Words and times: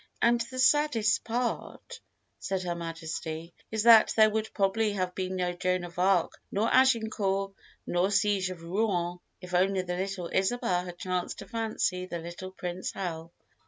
"And 0.19 0.41
the 0.49 0.57
saddest 0.57 1.23
part," 1.25 1.99
said 2.39 2.63
Her 2.63 2.73
Majesty, 2.73 3.53
"is 3.69 3.83
that 3.83 4.13
there 4.17 4.31
would 4.31 4.51
probably 4.51 4.93
have 4.93 5.13
been 5.13 5.35
no 5.35 5.53
Joan 5.53 5.83
of 5.83 5.99
Arc 5.99 6.41
nor 6.51 6.73
Agincourt 6.73 7.53
nor 7.85 8.09
siege 8.09 8.49
of 8.49 8.63
Rouen 8.63 9.19
if 9.41 9.53
only 9.53 9.83
the 9.83 9.97
little 9.97 10.31
Isabel 10.33 10.85
had 10.85 10.97
chanced 10.97 11.37
to 11.37 11.47
fancy 11.47 12.07
the 12.07 12.17
little 12.17 12.49
Prince 12.49 12.91
Hal." 12.93 13.31